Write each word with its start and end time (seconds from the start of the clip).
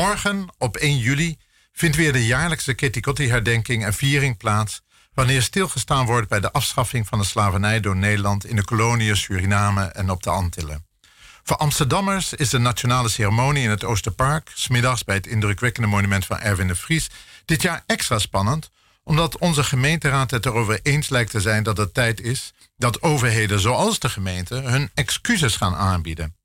Morgen, 0.00 0.48
op 0.58 0.76
1 0.76 0.98
juli, 0.98 1.38
vindt 1.72 1.96
weer 1.96 2.12
de 2.12 2.26
jaarlijkse 2.26 2.74
Ketikotti-herdenking 2.74 3.84
en 3.84 3.94
viering 3.94 4.36
plaats... 4.36 4.82
wanneer 5.14 5.42
stilgestaan 5.42 6.06
wordt 6.06 6.28
bij 6.28 6.40
de 6.40 6.52
afschaffing 6.52 7.06
van 7.06 7.18
de 7.18 7.24
slavernij 7.24 7.80
door 7.80 7.96
Nederland... 7.96 8.44
in 8.44 8.56
de 8.56 8.64
koloniën 8.64 9.16
Suriname 9.16 9.84
en 9.84 10.10
op 10.10 10.22
de 10.22 10.30
Antillen. 10.30 10.86
Voor 11.42 11.56
Amsterdammers 11.56 12.34
is 12.34 12.50
de 12.50 12.58
nationale 12.58 13.08
ceremonie 13.08 13.62
in 13.62 13.70
het 13.70 13.84
Oosterpark... 13.84 14.50
smiddags 14.54 15.04
bij 15.04 15.14
het 15.14 15.26
indrukwekkende 15.26 15.88
monument 15.88 16.26
van 16.26 16.38
Erwin 16.38 16.66
de 16.66 16.74
Vries... 16.76 17.10
dit 17.44 17.62
jaar 17.62 17.82
extra 17.86 18.18
spannend, 18.18 18.70
omdat 19.02 19.38
onze 19.38 19.64
gemeenteraad 19.64 20.30
het 20.30 20.46
erover 20.46 20.80
eens 20.82 21.08
lijkt 21.08 21.30
te 21.30 21.40
zijn... 21.40 21.62
dat 21.62 21.76
het 21.76 21.94
tijd 21.94 22.20
is 22.20 22.52
dat 22.76 23.02
overheden 23.02 23.60
zoals 23.60 23.98
de 23.98 24.08
gemeente 24.08 24.54
hun 24.54 24.90
excuses 24.94 25.56
gaan 25.56 25.74
aanbieden... 25.74 26.38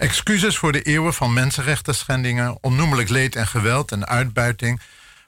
Excuses 0.00 0.56
voor 0.58 0.72
de 0.72 0.82
eeuwen 0.82 1.14
van 1.14 1.32
mensenrechten 1.32 1.94
schendingen, 1.94 2.58
onnoemelijk 2.60 3.08
leed 3.08 3.36
en 3.36 3.46
geweld 3.46 3.92
en 3.92 4.06
uitbuiting, 4.06 4.80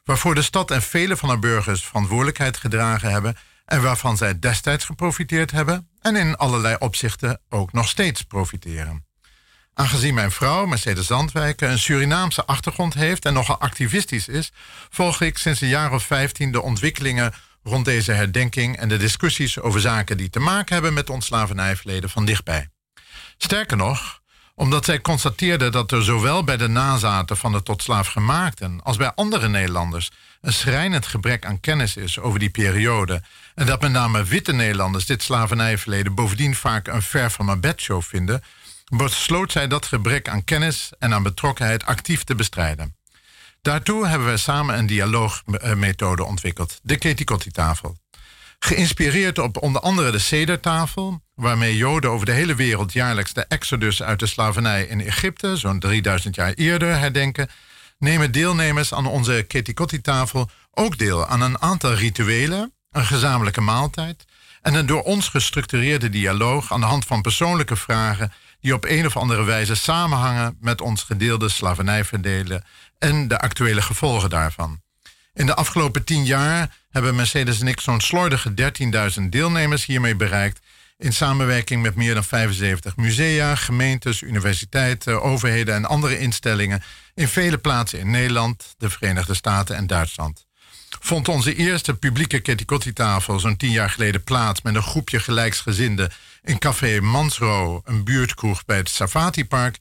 waarvoor 0.05 0.35
de 0.35 0.43
stad 0.43 0.71
en 0.71 0.83
vele 0.83 1.17
van 1.17 1.29
haar 1.29 1.39
burgers 1.39 1.85
verantwoordelijkheid 1.85 2.57
gedragen 2.57 3.11
hebben 3.11 3.37
en 3.65 3.83
waarvan 3.83 4.17
zij 4.17 4.39
destijds 4.39 4.85
geprofiteerd 4.85 5.51
hebben 5.51 5.89
en 6.01 6.17
in 6.17 6.37
allerlei 6.37 6.77
opzichten 6.79 7.41
ook 7.49 7.73
nog 7.73 7.89
steeds 7.89 8.23
profiteren. 8.23 9.07
Aangezien 9.75 10.15
mijn 10.15 10.31
vrouw, 10.31 10.67
Mercedes 10.67 11.07
Zandwijken, 11.07 11.71
een 11.71 11.79
Surinaamse 11.79 12.45
achtergrond 12.45 12.95
heeft 12.95 13.25
en 13.25 13.33
nogal 13.33 13.61
activistisch 13.61 14.29
is, 14.29 14.53
volg 14.91 15.21
ik 15.21 15.39
sinds 15.39 15.61
een 15.61 15.69
jaar 15.69 15.93
of 15.93 16.03
vijftien 16.05 16.53
de 16.53 16.63
ontwikkelingen 16.63 17.33
rond 17.63 17.85
deze 17.85 18.13
herdenking 18.13 18.77
en 18.77 18.89
de 18.89 18.97
discussies 18.97 19.61
over 19.61 19.81
zaken 19.81 20.17
die 20.17 20.31
te 20.31 20.41
maken 20.41 20.75
hebben 20.75 20.95
met 20.95 21.11
ons 21.11 21.27
slavernijverleden 21.27 22.11
van 22.11 22.25
dichtbij. 22.25 22.69
Sterker 23.37 23.77
nog, 23.77 24.22
omdat 24.63 24.85
zij 24.85 25.01
constateerde 25.01 25.69
dat 25.69 25.93
er 25.93 26.03
zowel 26.03 26.45
bij 26.45 26.57
de 26.57 26.69
nazaten 26.69 27.37
van 27.37 27.53
de 27.53 27.63
tot 27.63 27.83
slaaf 27.83 28.09
gemaakten 28.09 28.81
als 28.83 28.97
bij 28.97 29.13
andere 29.15 29.49
Nederlanders 29.49 30.11
een 30.41 30.53
schrijnend 30.53 31.07
gebrek 31.07 31.47
aan 31.47 31.61
kennis 31.61 31.97
is 31.97 32.19
over 32.19 32.39
die 32.39 32.51
periode 32.51 33.23
en 33.55 33.67
dat 33.67 33.81
met 33.81 33.91
name 33.91 34.25
witte 34.25 34.53
Nederlanders 34.53 35.07
dit 35.07 35.23
slavernijverleden 35.23 36.15
bovendien 36.15 36.55
vaak 36.55 36.89
een 36.89 37.03
ver 37.03 37.31
van 37.31 37.45
mijn 37.47 37.61
bedshow 37.61 38.03
vinden, 38.03 38.43
besloot 38.97 39.53
zij 39.53 39.69
dat 39.69 39.87
gebrek 39.87 40.29
aan 40.29 40.45
kennis 40.45 40.91
en 40.99 41.15
aan 41.15 41.23
betrokkenheid 41.23 41.85
actief 41.85 42.25
te 42.25 42.35
bestrijden. 42.35 42.97
Daartoe 43.63 44.07
hebben 44.07 44.27
wij 44.27 44.37
samen 44.37 44.79
een 44.79 44.87
dialoogmethode 44.87 46.25
ontwikkeld, 46.25 46.81
de 46.83 46.97
Ketikotti-tafel. 46.97 48.02
Geïnspireerd 48.65 49.39
op 49.39 49.63
onder 49.63 49.81
andere 49.81 50.11
de 50.11 50.19
Sedertafel, 50.19 51.23
waarmee 51.35 51.77
Joden 51.77 52.11
over 52.11 52.27
de 52.27 52.33
hele 52.33 52.55
wereld 52.55 52.93
jaarlijks 52.93 53.33
de 53.33 53.45
exodus 53.49 54.03
uit 54.03 54.19
de 54.19 54.27
slavernij 54.27 54.85
in 54.85 55.01
Egypte, 55.01 55.57
zo'n 55.57 55.79
3000 55.79 56.35
jaar 56.35 56.53
eerder, 56.53 56.99
herdenken, 56.99 57.49
nemen 57.99 58.33
deelnemers 58.33 58.95
aan 58.95 59.07
onze 59.07 59.45
Ketikotti-tafel 59.49 60.51
ook 60.71 60.99
deel 60.99 61.27
aan 61.27 61.41
een 61.41 61.61
aantal 61.61 61.93
rituelen, 61.95 62.73
een 62.91 63.05
gezamenlijke 63.05 63.61
maaltijd 63.61 64.25
en 64.61 64.75
een 64.75 64.87
door 64.87 65.03
ons 65.03 65.29
gestructureerde 65.29 66.09
dialoog 66.09 66.73
aan 66.73 66.81
de 66.81 66.87
hand 66.87 67.05
van 67.05 67.23
persoonlijke 67.23 67.77
vragen 67.77 68.33
die 68.61 68.75
op 68.75 68.85
een 68.85 69.07
of 69.07 69.17
andere 69.17 69.45
wijze 69.45 69.75
samenhangen 69.75 70.57
met 70.61 70.81
ons 70.81 71.03
gedeelde 71.03 71.49
slavernijverdelen 71.49 72.65
en 72.99 73.29
de 73.29 73.39
actuele 73.39 73.83
gevolgen 73.83 74.31
daarvan. 74.31 74.81
In 75.35 75.47
de 75.47 75.55
afgelopen 75.55 76.05
tien 76.05 76.25
jaar 76.25 76.81
hebben 76.93 77.15
Mercedes 77.15 77.61
en 77.61 77.67
ik 77.67 77.81
zo'n 77.81 78.01
slordige 78.01 78.55
13.000 79.21 79.23
deelnemers 79.29 79.85
hiermee 79.85 80.17
bereikt. 80.17 80.61
In 80.99 81.13
samenwerking 81.13 81.83
met 81.83 81.95
meer 81.95 82.15
dan 82.15 82.25
75 82.25 82.97
musea, 82.97 83.55
gemeentes, 83.55 84.23
universiteiten, 84.23 85.23
overheden 85.23 85.75
en 85.75 85.85
andere 85.85 86.19
instellingen 86.19 86.83
in 87.15 87.29
vele 87.29 87.59
plaatsen 87.59 87.99
in 87.99 88.11
Nederland, 88.11 88.75
de 88.79 88.91
Verenigde 88.91 89.35
Staten 89.35 89.77
en 89.77 89.87
Duitsland. 89.87 90.47
Vond 91.01 91.29
onze 91.29 91.55
eerste 91.55 91.95
publieke 91.95 92.41
Ketikotti-tafel 92.41 93.41
zo'n 93.41 93.57
tien 93.57 93.71
jaar 93.71 93.91
geleden 93.91 94.25
plaats 94.25 94.63
met 94.63 94.75
een 94.75 94.83
groepje 94.83 95.21
gelijksgezinden 95.21 96.13
in 96.43 96.59
Café 96.59 97.01
Mansro, 97.01 97.83
een 97.85 98.05
buurtkroeg 98.05 98.65
bij 98.65 98.77
het 98.77 98.89
Safati-park. 98.89 99.77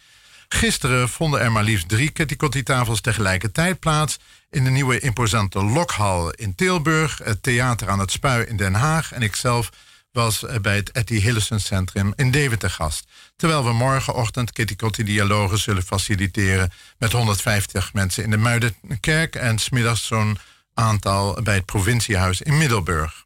Gisteren 0.48 1.10
vonden 1.10 1.40
er 1.40 1.52
maar 1.52 1.64
liefst 1.64 1.90
drie 1.90 2.10
Ketikotti-tafels 2.10 3.02
tegelijkertijd 3.02 3.80
plaats 3.80 4.20
in 4.52 4.64
de 4.64 4.70
nieuwe 4.70 5.00
imposante 5.00 5.64
Lokhal 5.64 6.32
in 6.32 6.56
Tilburg, 6.56 7.20
het 7.24 7.44
Theater 7.44 7.90
aan 7.90 8.00
het 8.00 8.12
Spui 8.12 8.46
in 8.46 8.58
Den 8.58 8.74
Haag 8.74 9.12
en 9.12 9.22
ikzelf 9.22 9.70
was 10.12 10.46
bij 10.62 10.76
het 10.76 10.92
Etty 10.92 11.20
Hillison 11.20 11.60
Centrum 11.60 12.14
in 12.16 12.32
Deventer 12.32 12.70
gast. 12.70 13.08
Terwijl 13.36 13.64
we 13.64 13.74
morgenochtend 13.74 14.52
Kitty 14.52 15.04
Dialogen 15.04 15.58
zullen 15.58 15.84
faciliteren 15.84 16.72
met 16.98 17.12
150 17.12 17.94
mensen 17.94 18.24
in 18.24 18.30
de 18.30 18.38
Muidenkerk 18.38 19.36
en 19.36 19.60
smiddags 19.60 20.08
zo'n 20.08 20.38
aantal 20.74 21.42
bij 21.44 21.56
het 21.56 21.66
provinciehuis 21.66 22.42
in 22.42 22.58
Middelburg. 22.58 23.26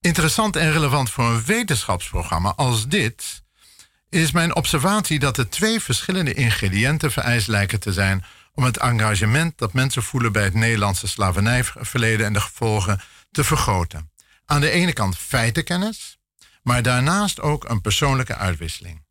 Interessant 0.00 0.56
en 0.56 0.72
relevant 0.72 1.10
voor 1.10 1.24
een 1.24 1.44
wetenschapsprogramma 1.44 2.52
als 2.56 2.88
dit 2.88 3.42
is 4.08 4.32
mijn 4.32 4.56
observatie 4.56 5.18
dat 5.18 5.38
er 5.38 5.48
twee 5.48 5.80
verschillende 5.80 6.34
ingrediënten 6.34 7.12
vereist 7.12 7.46
lijken 7.46 7.80
te 7.80 7.92
zijn 7.92 8.24
om 8.54 8.64
het 8.64 8.78
engagement 8.78 9.58
dat 9.58 9.72
mensen 9.72 10.02
voelen 10.02 10.32
bij 10.32 10.44
het 10.44 10.54
Nederlandse 10.54 11.08
slavernijverleden 11.08 12.26
en 12.26 12.32
de 12.32 12.40
gevolgen 12.40 13.00
te 13.30 13.44
vergroten. 13.44 14.10
Aan 14.46 14.60
de 14.60 14.70
ene 14.70 14.92
kant 14.92 15.18
feitenkennis, 15.18 16.18
maar 16.62 16.82
daarnaast 16.82 17.40
ook 17.40 17.68
een 17.68 17.80
persoonlijke 17.80 18.36
uitwisseling. 18.36 19.02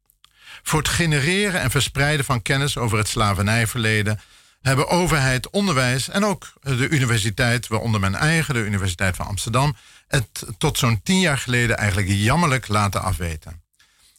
Voor 0.64 0.80
het 0.80 0.90
genereren 0.90 1.62
en 1.62 1.72
verspreiden 1.72 2.26
van 2.26 2.42
kennis 2.42 2.78
over 2.78 2.98
het 2.98 3.08
slavernijverleden 3.08 4.20
hebben 4.62 4.88
overheid, 4.88 5.50
onderwijs 5.50 6.10
en 6.10 6.26
ook 6.26 6.54
de 6.62 6.90
universiteit, 6.90 7.68
waaronder 7.68 8.00
mijn 8.00 8.16
eigen, 8.16 8.54
de 8.54 8.66
Universiteit 8.66 9.16
van 9.16 9.26
Amsterdam, 9.26 9.76
het 10.08 10.46
tot 10.58 10.78
zo'n 10.78 11.02
tien 11.04 11.20
jaar 11.20 11.38
geleden 11.38 11.78
eigenlijk 11.78 12.08
jammerlijk 12.10 12.68
laten 12.68 13.02
afweten. 13.02 13.62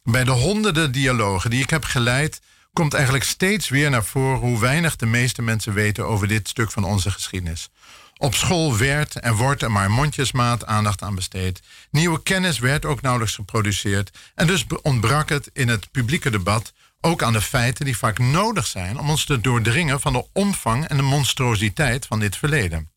Bij 0.03 0.23
de 0.23 0.31
honderden 0.31 0.91
dialogen 0.91 1.49
die 1.49 1.61
ik 1.61 1.69
heb 1.69 1.83
geleid, 1.83 2.41
komt 2.75 2.93
eigenlijk 2.93 3.23
steeds 3.23 3.69
weer 3.69 3.89
naar 3.89 4.05
voren 4.05 4.39
hoe 4.39 4.59
weinig 4.59 4.95
de 4.95 5.05
meeste 5.05 5.41
mensen 5.41 5.73
weten 5.73 6.07
over 6.07 6.27
dit 6.27 6.47
stuk 6.47 6.71
van 6.71 6.83
onze 6.83 7.11
geschiedenis. 7.11 7.69
Op 8.17 8.35
school 8.35 8.77
werd 8.77 9.19
en 9.19 9.33
wordt 9.33 9.61
er 9.61 9.71
maar 9.71 9.91
mondjesmaat 9.91 10.65
aandacht 10.65 11.01
aan 11.01 11.15
besteed. 11.15 11.61
Nieuwe 11.91 12.23
kennis 12.23 12.59
werd 12.59 12.85
ook 12.85 13.01
nauwelijks 13.01 13.35
geproduceerd. 13.35 14.17
En 14.35 14.47
dus 14.47 14.65
ontbrak 14.81 15.29
het 15.29 15.49
in 15.53 15.67
het 15.67 15.91
publieke 15.91 16.29
debat 16.29 16.73
ook 17.01 17.23
aan 17.23 17.33
de 17.33 17.41
feiten 17.41 17.85
die 17.85 17.97
vaak 17.97 18.19
nodig 18.19 18.67
zijn 18.67 18.99
om 18.99 19.09
ons 19.09 19.25
te 19.25 19.41
doordringen 19.41 19.99
van 19.99 20.13
de 20.13 20.25
omvang 20.33 20.87
en 20.87 20.97
de 20.97 21.03
monstruositeit 21.03 22.05
van 22.05 22.19
dit 22.19 22.37
verleden. 22.37 22.89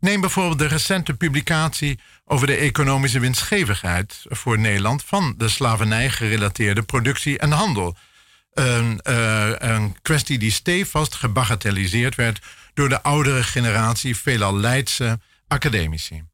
Neem 0.00 0.20
bijvoorbeeld 0.20 0.58
de 0.58 0.66
recente 0.66 1.14
publicatie 1.14 1.98
over 2.24 2.46
de 2.46 2.56
economische 2.56 3.20
winstgevigheid 3.20 4.22
voor 4.28 4.58
Nederland 4.58 5.04
van 5.04 5.34
de 5.36 5.48
slavernij 5.48 6.10
gerelateerde 6.10 6.82
productie 6.82 7.38
en 7.38 7.50
handel 7.50 7.96
een, 8.58 9.00
uh, 9.08 9.52
een 9.56 9.96
kwestie 10.02 10.38
die 10.38 10.50
stevast 10.50 11.14
gebagatelliseerd 11.14 12.14
werd 12.14 12.40
door 12.74 12.88
de 12.88 13.02
oudere 13.02 13.42
generatie 13.42 14.16
veelal 14.16 14.56
Leidse 14.56 15.20
academici. 15.48 16.24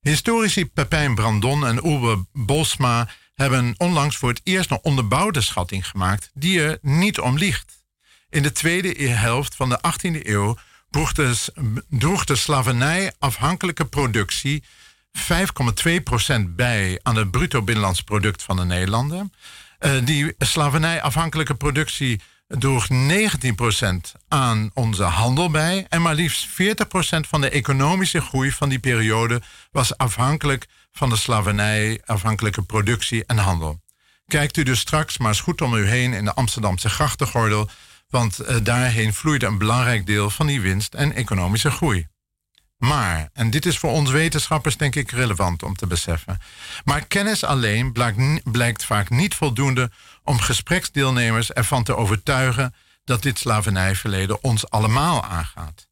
Historici 0.00 0.66
Pepijn 0.66 1.14
Brandon 1.14 1.66
en 1.66 1.86
Uwe 1.86 2.26
Bosma 2.32 3.08
hebben 3.34 3.74
onlangs 3.76 4.16
voor 4.16 4.28
het 4.28 4.40
eerst 4.44 4.70
een 4.70 4.78
onderbouwde 4.82 5.40
schatting 5.40 5.88
gemaakt 5.88 6.30
die 6.34 6.62
er 6.62 6.78
niet 6.82 7.20
om 7.20 7.38
liegt. 7.38 7.84
In 8.28 8.42
de 8.42 8.52
tweede 8.52 9.08
helft 9.08 9.54
van 9.54 9.68
de 9.68 9.78
18e 9.78 10.26
eeuw 10.26 10.56
droeg 11.88 12.24
de, 12.24 12.36
slavernij 12.36 13.12
afhankelijke 13.18 13.84
productie 13.84 14.64
5,2% 15.18 15.22
bij 16.46 17.00
aan 17.02 17.16
het 17.16 17.30
bruto 17.30 17.62
binnenlands 17.62 18.00
product 18.00 18.42
van 18.42 18.56
de 18.56 18.64
Nederlander. 18.64 19.26
Uh, 19.80 19.92
die 20.04 20.34
slavernijafhankelijke 20.38 21.54
productie 21.54 22.20
droeg 22.48 22.86
19% 22.88 22.94
aan 24.28 24.70
onze 24.74 25.02
handel 25.02 25.50
bij. 25.50 25.86
En 25.88 26.02
maar 26.02 26.14
liefst 26.14 26.48
40% 26.48 26.50
van 27.28 27.40
de 27.40 27.50
economische 27.50 28.20
groei 28.20 28.52
van 28.52 28.68
die 28.68 28.78
periode 28.78 29.42
was 29.70 29.96
afhankelijk 29.96 30.66
van 30.92 31.08
de 31.08 31.16
slavernijafhankelijke 31.16 32.62
productie 32.62 33.24
en 33.26 33.38
handel. 33.38 33.80
Kijkt 34.26 34.56
u 34.56 34.62
dus 34.62 34.80
straks 34.80 35.18
maar 35.18 35.28
eens 35.28 35.40
goed 35.40 35.60
om 35.60 35.74
u 35.74 35.86
heen 35.86 36.12
in 36.12 36.24
de 36.24 36.34
Amsterdamse 36.34 36.88
grachtengordel, 36.88 37.68
want 38.08 38.40
uh, 38.40 38.56
daarheen 38.62 39.14
vloeide 39.14 39.46
een 39.46 39.58
belangrijk 39.58 40.06
deel 40.06 40.30
van 40.30 40.46
die 40.46 40.60
winst 40.60 40.94
en 40.94 41.12
economische 41.12 41.70
groei. 41.70 42.06
Maar, 42.76 43.28
en 43.32 43.50
dit 43.50 43.66
is 43.66 43.78
voor 43.78 43.90
ons 43.90 44.10
wetenschappers 44.10 44.76
denk 44.76 44.94
ik 44.94 45.10
relevant 45.10 45.62
om 45.62 45.76
te 45.76 45.86
beseffen, 45.86 46.40
maar 46.84 47.06
kennis 47.06 47.44
alleen 47.44 47.92
blijkt, 48.44 48.84
vaak 48.84 49.10
niet 49.10 49.34
voldoende 49.34 49.90
om 50.24 50.40
gespreksdeelnemers 50.40 51.52
ervan 51.52 51.82
te 51.82 51.96
overtuigen 51.96 52.74
dat 53.04 53.22
dit 53.22 53.38
slavernijverleden 53.38 54.42
ons 54.44 54.70
allemaal 54.70 55.24
aangaat. 55.24 55.86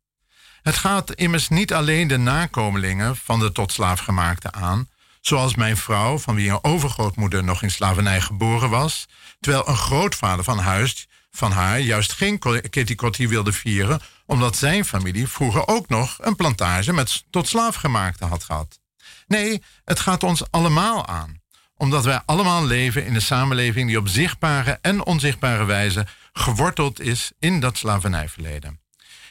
Het 0.63 0.77
gaat 0.77 1.13
immers 1.13 1.49
niet 1.49 1.75
alleen 1.75 2.09
de 2.09 2.17
nakomelingen 2.17 3.17
van 3.17 3.39
de 3.39 3.53
tot 3.53 3.73
slaafgemaakte 3.73 4.53
aan, 4.53 4.89
zoals 5.21 5.55
mijn 5.55 5.77
vrouw, 5.77 6.19
van 6.19 6.35
wie 6.35 6.51
een 6.51 6.65
overgrootmoeder 6.65 7.45
nog 7.45 7.63
in 7.63 7.71
slavernij 7.71 8.21
geboren 8.21 8.71
was, 8.71 9.07
terwijl 9.41 9.69
een 9.69 9.77
grootvader 9.77 10.45
van 10.45 10.59
huis 10.59 11.09
van 11.31 11.53
haar 11.53 11.81
juist 11.81 12.13
geen 12.13 12.39
Ketikotti 12.71 13.29
wilde 13.29 13.53
vieren, 13.53 14.01
omdat 14.27 14.57
zijn 14.57 14.85
familie 14.85 15.29
vroeger 15.29 15.67
ook 15.69 15.89
nog 15.89 16.19
een 16.21 16.37
plantage 16.37 16.93
met 16.93 17.25
tot 17.31 17.49
slaafgemaakte 17.49 18.25
had 18.25 18.45
gehad. 18.45 18.81
Nee, 19.27 19.63
het 19.85 20.01
gaat 20.01 20.23
ons 20.23 20.51
allemaal 20.51 21.07
aan, 21.07 21.41
omdat 21.77 22.05
wij 22.05 22.21
allemaal 22.25 22.67
leven 22.67 23.07
in 23.07 23.15
een 23.15 23.23
samenleving 23.23 23.89
die 23.89 23.99
op 23.99 24.09
zichtbare 24.09 24.79
en 24.83 25.05
onzichtbare 25.05 25.65
wijze 25.65 26.07
geworteld 26.33 27.01
is 27.01 27.33
in 27.39 27.61
dat 27.61 27.77
slavernijverleden. 27.77 28.81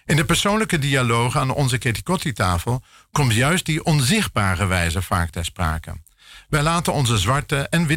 In 0.05 0.15
de 0.15 0.25
persoonlijke 0.25 0.79
dialoog 0.79 1.37
aan 1.37 1.49
onze 1.49 1.77
Ketikotti-tafel 1.77 2.83
komt 3.11 3.33
juist 3.33 3.65
die 3.65 3.83
onzichtbare 3.83 4.65
wijze 4.65 5.01
vaak 5.01 5.29
ter 5.29 5.45
sprake. 5.45 6.01
Wij 6.49 6.61
laten 6.61 6.93
onze 6.93 7.17
zwarte 7.17 7.67
en 7.67 7.87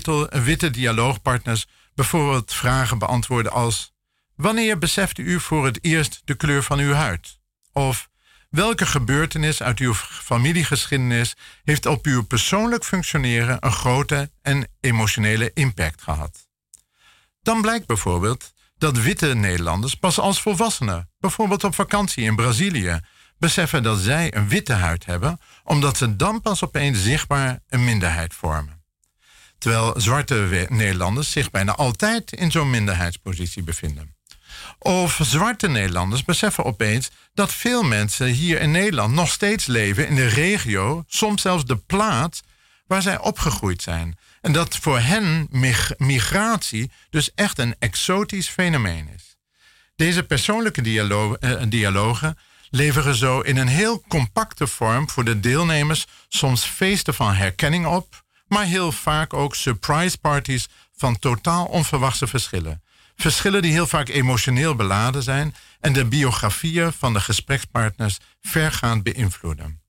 witte 0.44 0.70
dialoogpartners 0.70 1.66
bijvoorbeeld 1.94 2.52
vragen 2.52 2.99
beantwoorden 2.99 3.52
als: 3.52 3.92
Wanneer 4.36 4.78
besefte 4.78 5.22
u 5.22 5.40
voor 5.40 5.64
het 5.64 5.78
eerst 5.84 6.22
de 6.24 6.34
kleur 6.34 6.62
van 6.62 6.78
uw 6.78 6.92
huid? 6.92 7.38
Of 7.72 8.08
welke 8.50 8.86
gebeurtenis 8.86 9.62
uit 9.62 9.78
uw 9.78 9.94
familiegeschiedenis 9.94 11.36
heeft 11.64 11.86
op 11.86 12.06
uw 12.06 12.22
persoonlijk 12.22 12.84
functioneren 12.84 13.56
een 13.60 13.72
grote 13.72 14.30
en 14.42 14.68
emotionele 14.80 15.50
impact 15.54 16.02
gehad? 16.02 16.48
Dan 17.42 17.60
blijkt 17.60 17.86
bijvoorbeeld 17.86 18.52
dat 18.78 18.98
witte 18.98 19.34
Nederlanders 19.34 19.94
pas 19.94 20.18
als 20.18 20.42
volwassenen, 20.42 21.10
bijvoorbeeld 21.18 21.64
op 21.64 21.74
vakantie 21.74 22.24
in 22.24 22.36
Brazilië, 22.36 23.00
beseffen 23.38 23.82
dat 23.82 23.98
zij 23.98 24.34
een 24.34 24.48
witte 24.48 24.72
huid 24.72 25.04
hebben, 25.04 25.40
omdat 25.64 25.96
ze 25.96 26.16
dan 26.16 26.40
pas 26.40 26.64
opeens 26.64 27.02
zichtbaar 27.02 27.60
een 27.68 27.84
minderheid 27.84 28.34
vormen. 28.34 28.84
Terwijl 29.58 30.00
zwarte 30.00 30.66
Nederlanders 30.68 31.30
zich 31.30 31.50
bijna 31.50 31.74
altijd 31.74 32.32
in 32.32 32.50
zo'n 32.50 32.70
minderheidspositie 32.70 33.62
bevinden. 33.62 34.15
Of 34.78 35.18
zwarte 35.22 35.68
Nederlanders 35.68 36.24
beseffen 36.24 36.64
opeens 36.64 37.10
dat 37.34 37.52
veel 37.52 37.82
mensen 37.82 38.26
hier 38.26 38.60
in 38.60 38.70
Nederland 38.70 39.14
nog 39.14 39.30
steeds 39.30 39.66
leven 39.66 40.08
in 40.08 40.14
de 40.14 40.26
regio, 40.26 41.04
soms 41.08 41.42
zelfs 41.42 41.64
de 41.64 41.76
plaats 41.76 42.42
waar 42.86 43.02
zij 43.02 43.18
opgegroeid 43.18 43.82
zijn. 43.82 44.18
En 44.40 44.52
dat 44.52 44.76
voor 44.76 44.98
hen 44.98 45.48
migratie 45.98 46.90
dus 47.10 47.30
echt 47.34 47.58
een 47.58 47.76
exotisch 47.78 48.48
fenomeen 48.48 49.08
is. 49.14 49.36
Deze 49.96 50.22
persoonlijke 50.22 50.82
eh, 51.40 51.62
dialogen 51.68 52.38
leveren 52.70 53.14
zo 53.14 53.40
in 53.40 53.56
een 53.56 53.68
heel 53.68 54.04
compacte 54.08 54.66
vorm 54.66 55.10
voor 55.10 55.24
de 55.24 55.40
deelnemers 55.40 56.06
soms 56.28 56.64
feesten 56.64 57.14
van 57.14 57.34
herkenning 57.34 57.86
op, 57.86 58.24
maar 58.48 58.64
heel 58.64 58.93
vaak 58.93 59.32
ook 59.32 59.54
surprise 59.54 60.19
parties 60.19 60.69
van 60.96 61.19
totaal 61.19 61.64
onverwachte 61.64 62.26
verschillen. 62.26 62.82
Verschillen 63.16 63.62
die 63.62 63.72
heel 63.72 63.87
vaak 63.87 64.08
emotioneel 64.08 64.75
beladen 64.75 65.22
zijn 65.22 65.54
en 65.81 65.93
de 65.93 66.04
biografieën 66.04 66.93
van 66.93 67.12
de 67.12 67.20
gesprekspartners 67.20 68.19
vergaand 68.40 69.02
beïnvloeden. 69.02 69.81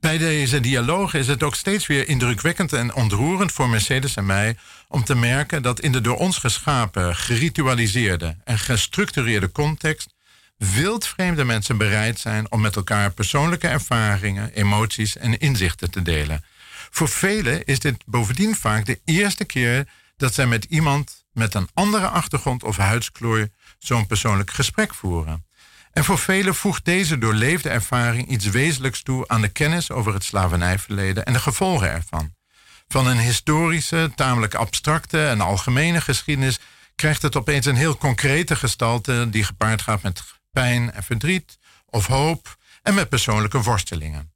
Bij 0.00 0.18
deze 0.18 0.60
dialoog 0.60 1.14
is 1.14 1.26
het 1.26 1.42
ook 1.42 1.54
steeds 1.54 1.86
weer 1.86 2.08
indrukwekkend 2.08 2.72
en 2.72 2.94
ontroerend 2.94 3.52
voor 3.52 3.68
Mercedes 3.68 4.16
en 4.16 4.26
mij 4.26 4.56
om 4.88 5.04
te 5.04 5.14
merken 5.14 5.62
dat 5.62 5.80
in 5.80 5.92
de 5.92 6.00
door 6.00 6.16
ons 6.16 6.38
geschapen, 6.38 7.16
geritualiseerde 7.16 8.36
en 8.44 8.58
gestructureerde 8.58 9.52
context 9.52 10.14
wildvreemde 10.56 11.44
mensen 11.44 11.76
bereid 11.76 12.18
zijn 12.18 12.52
om 12.52 12.60
met 12.60 12.76
elkaar 12.76 13.12
persoonlijke 13.12 13.68
ervaringen, 13.68 14.52
emoties 14.52 15.16
en 15.16 15.38
inzichten 15.38 15.90
te 15.90 16.02
delen. 16.02 16.44
Voor 16.90 17.08
velen 17.08 17.64
is 17.64 17.78
dit 17.78 17.96
bovendien 18.06 18.56
vaak 18.56 18.86
de 18.86 19.00
eerste 19.04 19.44
keer 19.44 19.88
dat 20.16 20.34
zij 20.34 20.46
met 20.46 20.64
iemand 20.64 21.24
met 21.32 21.54
een 21.54 21.68
andere 21.74 22.08
achtergrond 22.08 22.62
of 22.62 22.76
huidskleur 22.76 23.48
zo'n 23.78 24.06
persoonlijk 24.06 24.50
gesprek 24.50 24.94
voeren. 24.94 25.44
En 25.92 26.04
voor 26.04 26.18
velen 26.18 26.54
voegt 26.54 26.84
deze 26.84 27.18
doorleefde 27.18 27.68
ervaring 27.68 28.28
iets 28.28 28.46
wezenlijks 28.46 29.02
toe 29.02 29.28
aan 29.28 29.40
de 29.40 29.48
kennis 29.48 29.90
over 29.90 30.14
het 30.14 30.24
slavernijverleden 30.24 31.24
en 31.24 31.32
de 31.32 31.38
gevolgen 31.38 31.90
ervan. 31.90 32.34
Van 32.88 33.06
een 33.06 33.18
historische, 33.18 34.10
tamelijk 34.14 34.54
abstracte 34.54 35.26
en 35.26 35.40
algemene 35.40 36.00
geschiedenis 36.00 36.58
krijgt 36.94 37.22
het 37.22 37.36
opeens 37.36 37.66
een 37.66 37.76
heel 37.76 37.96
concrete 37.96 38.56
gestalte 38.56 39.26
die 39.30 39.44
gepaard 39.44 39.82
gaat 39.82 40.02
met 40.02 40.22
pijn 40.50 40.92
en 40.92 41.02
verdriet 41.02 41.58
of 41.86 42.06
hoop 42.06 42.56
en 42.82 42.94
met 42.94 43.08
persoonlijke 43.08 43.62
worstelingen. 43.62 44.35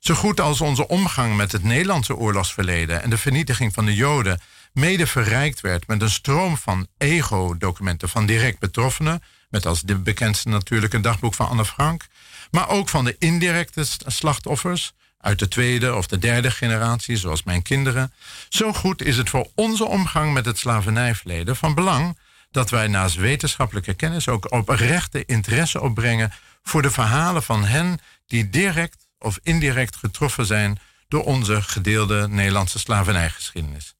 Zo 0.00 0.14
goed 0.14 0.40
als 0.40 0.60
onze 0.60 0.88
omgang 0.88 1.36
met 1.36 1.52
het 1.52 1.62
Nederlandse 1.62 2.16
oorlogsverleden 2.16 3.02
en 3.02 3.10
de 3.10 3.18
vernietiging 3.18 3.74
van 3.74 3.84
de 3.84 3.94
Joden 3.94 4.40
mede 4.72 5.06
verrijkt 5.06 5.60
werd 5.60 5.86
met 5.86 6.02
een 6.02 6.10
stroom 6.10 6.56
van 6.56 6.86
ego-documenten 6.98 8.08
van 8.08 8.26
direct 8.26 8.58
betroffenen, 8.58 9.22
met 9.48 9.66
als 9.66 9.80
de 9.80 9.98
bekendste 9.98 10.48
natuurlijk 10.48 10.92
een 10.92 11.02
dagboek 11.02 11.34
van 11.34 11.48
Anne 11.48 11.64
Frank, 11.64 12.06
maar 12.50 12.68
ook 12.68 12.88
van 12.88 13.04
de 13.04 13.16
indirecte 13.18 13.84
slachtoffers 14.06 14.92
uit 15.18 15.38
de 15.38 15.48
tweede 15.48 15.94
of 15.94 16.06
de 16.06 16.18
derde 16.18 16.50
generatie, 16.50 17.16
zoals 17.16 17.42
mijn 17.42 17.62
kinderen. 17.62 18.12
Zo 18.48 18.72
goed 18.72 19.02
is 19.02 19.16
het 19.16 19.30
voor 19.30 19.48
onze 19.54 19.84
omgang 19.84 20.32
met 20.32 20.44
het 20.44 20.58
slavernijverleden 20.58 21.56
van 21.56 21.74
belang 21.74 22.18
dat 22.50 22.70
wij 22.70 22.86
naast 22.86 23.16
wetenschappelijke 23.16 23.94
kennis 23.94 24.28
ook 24.28 24.52
oprechte 24.52 25.24
interesse 25.24 25.80
opbrengen 25.80 26.32
voor 26.62 26.82
de 26.82 26.90
verhalen 26.90 27.42
van 27.42 27.64
hen 27.64 27.98
die 28.26 28.50
direct 28.50 29.08
of 29.20 29.38
indirect 29.42 29.96
getroffen 29.96 30.46
zijn 30.46 30.78
door 31.08 31.24
onze 31.24 31.62
gedeelde 31.62 32.28
Nederlandse 32.28 32.78
slavernijgeschiedenis. 32.78 33.94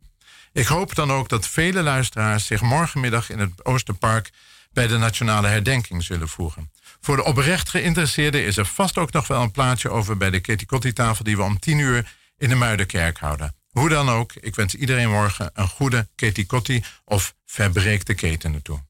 Ik 0.53 0.67
hoop 0.67 0.95
dan 0.95 1.13
ook 1.13 1.29
dat 1.29 1.47
vele 1.47 1.83
luisteraars 1.83 2.47
zich 2.47 2.61
morgenmiddag 2.61 3.31
in 3.31 3.39
het 3.39 3.65
Oosterpark 3.65 4.31
bij 4.73 4.87
de 4.87 4.99
nationale 4.99 5.49
herdenking 5.49 6.05
zullen 6.05 6.29
voegen. 6.29 6.71
Voor 7.01 7.17
de 7.17 7.25
oprecht 7.25 7.69
geïnteresseerden 7.69 8.45
is 8.45 8.57
er 8.57 8.67
vast 8.67 8.99
ook 8.99 9.13
nog 9.13 9.27
wel 9.27 9.43
een 9.43 9.51
plaatje 9.51 9.91
over 9.91 10.17
bij 10.17 10.31
de 10.31 10.41
Ketikotti-tafel 10.41 11.25
die 11.25 11.37
we 11.37 11.43
om 11.43 11.59
tien 11.59 11.79
uur 11.79 12.13
in 12.39 12.49
de 12.49 12.55
Muidenkerk 12.55 13.19
houden. 13.19 13.55
Hoe 13.71 13.89
dan 13.89 14.09
ook, 14.09 14.33
ik 14.35 14.55
wens 14.55 14.75
iedereen 14.75 15.11
morgen 15.11 15.51
een 15.55 15.69
goede 15.69 16.09
Ketikotti 16.15 16.85
of 17.05 17.35
verbreekte 17.47 18.15
keten 18.15 18.63
toe. 18.63 18.90